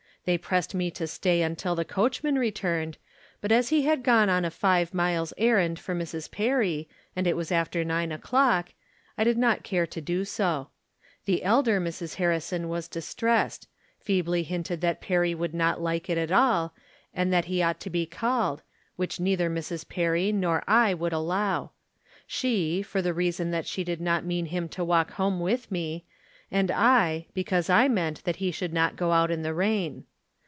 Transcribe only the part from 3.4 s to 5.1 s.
but as he had gone on a five